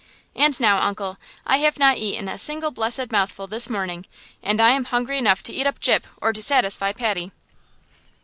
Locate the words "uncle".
0.81-1.19